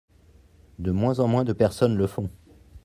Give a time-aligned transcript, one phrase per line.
[0.79, 2.27] De moins en moins de personnes le font.